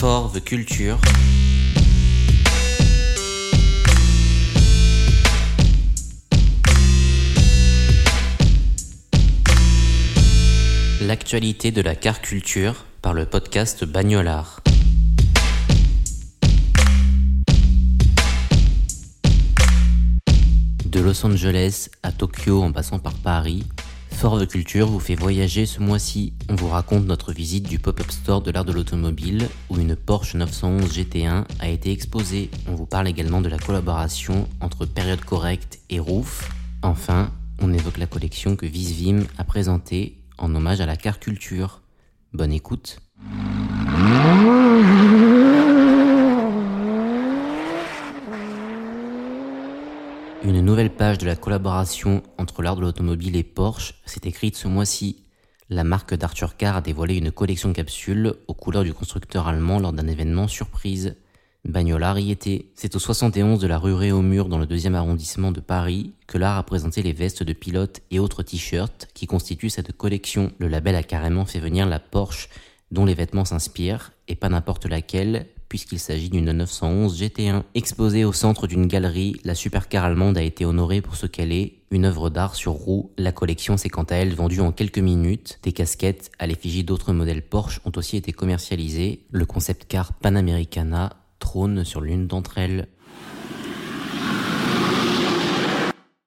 [0.00, 0.96] For the Culture
[11.02, 14.62] L'actualité de la car culture par le podcast Bagnolard.
[20.86, 23.66] De Los Angeles à Tokyo en passant par Paris,
[24.20, 26.34] Fort de Culture vous fait voyager ce mois-ci.
[26.50, 30.34] On vous raconte notre visite du pop-up store de l'art de l'automobile où une Porsche
[30.34, 32.50] 911 GT1 a été exposée.
[32.68, 36.50] On vous parle également de la collaboration entre Période Correcte et Roof.
[36.82, 37.30] Enfin,
[37.62, 41.80] on évoque la collection que Visvim a présentée en hommage à la car culture.
[42.34, 43.00] Bonne écoute.
[50.42, 54.68] Une nouvelle page de la collaboration entre l'art de l'automobile et Porsche s'est écrite ce
[54.68, 55.24] mois-ci.
[55.68, 59.92] La marque d'Arthur Carr a dévoilé une collection capsule aux couleurs du constructeur allemand lors
[59.92, 61.14] d'un événement surprise.
[61.66, 62.70] Bagnolard y était.
[62.74, 66.56] C'est au 71 de la rue Réaumur dans le deuxième arrondissement de Paris que l'art
[66.56, 70.52] a présenté les vestes de pilote et autres t-shirts qui constituent cette collection.
[70.58, 72.48] Le label a carrément fait venir la Porsche
[72.90, 77.62] dont les vêtements s'inspirent, et pas n'importe laquelle, puisqu'il s'agit d'une 911 GT1.
[77.74, 81.76] Exposée au centre d'une galerie, la supercar allemande a été honorée pour ce qu'elle est,
[81.92, 83.12] une œuvre d'art sur roue.
[83.16, 85.60] La collection s'est quant à elle vendue en quelques minutes.
[85.62, 89.24] Des casquettes à l'effigie d'autres modèles Porsche ont aussi été commercialisées.
[89.30, 92.88] Le concept car Panamericana trône sur l'une d'entre elles.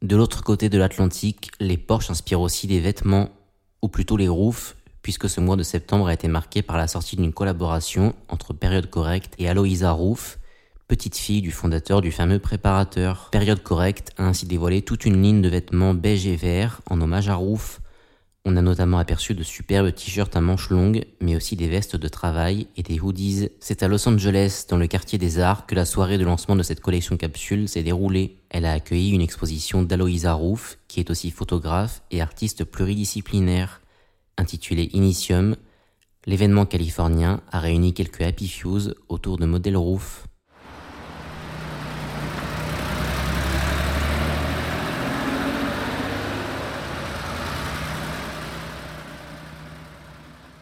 [0.00, 3.28] De l'autre côté de l'Atlantique, les Porsche inspirent aussi des vêtements,
[3.82, 4.76] ou plutôt les roofs,
[5.06, 8.90] puisque ce mois de septembre a été marqué par la sortie d'une collaboration entre Période
[8.90, 10.40] Correcte et Aloïsa Roof,
[10.88, 13.28] petite fille du fondateur du fameux préparateur.
[13.30, 17.28] Période Correcte a ainsi dévoilé toute une ligne de vêtements beige et vert en hommage
[17.28, 17.80] à Roof,
[18.44, 22.08] on a notamment aperçu de superbes t-shirts à manches longues, mais aussi des vestes de
[22.08, 23.48] travail et des hoodies.
[23.60, 26.64] C'est à Los Angeles, dans le quartier des arts, que la soirée de lancement de
[26.64, 28.38] cette collection capsule s'est déroulée.
[28.50, 33.80] Elle a accueilli une exposition d'Aloïsa Roof, qui est aussi photographe et artiste pluridisciplinaire.
[34.38, 35.56] Intitulée Initium,
[36.26, 40.26] l'événement californien a réuni quelques happy fuse autour de modèles Roof.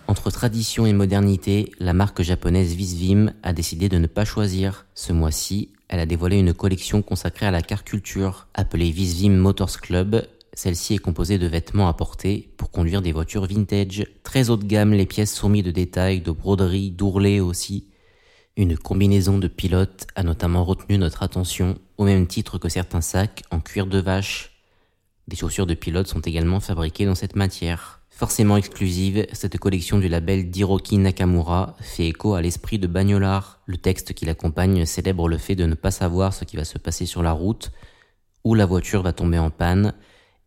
[0.06, 4.86] Entre tradition et modernité, la marque japonaise Visvim a décidé de ne pas choisir.
[4.94, 9.80] Ce mois-ci, elle a dévoilé une collection consacrée à la car culture, appelée Visvim Motors
[9.80, 10.24] Club.
[10.56, 14.06] Celle-ci est composée de vêtements à porter pour conduire des voitures vintage.
[14.22, 17.88] Très haut de gamme, les pièces sont mises de détails, de broderies, d'ourlets aussi.
[18.56, 23.42] Une combinaison de pilotes a notamment retenu notre attention, au même titre que certains sacs
[23.50, 24.52] en cuir de vache.
[25.26, 28.00] Des chaussures de pilote sont également fabriquées dans cette matière.
[28.10, 33.60] Forcément exclusive, cette collection du label d'Hiroki Nakamura fait écho à l'esprit de Bagnolard.
[33.66, 36.78] Le texte qui l'accompagne célèbre le fait de ne pas savoir ce qui va se
[36.78, 37.72] passer sur la route,
[38.44, 39.94] où la voiture va tomber en panne,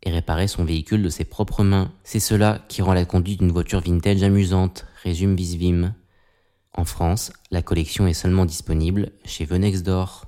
[0.03, 1.91] et réparer son véhicule de ses propres mains.
[2.03, 5.94] C'est cela qui rend la conduite d'une voiture vintage amusante, résume Visvim.
[6.74, 10.25] En France, la collection est seulement disponible chez Venexdor.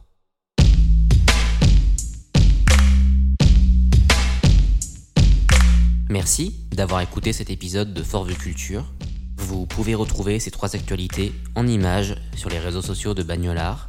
[6.09, 8.91] Merci d'avoir écouté cet épisode de Fort Culture.
[9.37, 13.87] Vous pouvez retrouver ces trois actualités en images sur les réseaux sociaux de Bagnolard.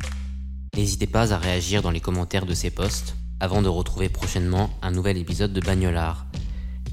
[0.77, 4.91] N'hésitez pas à réagir dans les commentaires de ces posts avant de retrouver prochainement un
[4.91, 6.27] nouvel épisode de Bagnolard.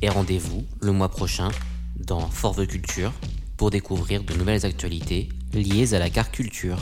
[0.02, 1.50] Et rendez-vous le mois prochain
[2.00, 3.12] dans Fort Culture
[3.58, 6.78] pour découvrir de nouvelles actualités liées à la car culture.